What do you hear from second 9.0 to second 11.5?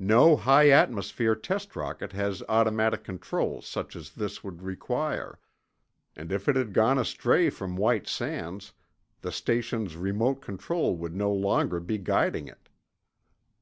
the station's remote control would no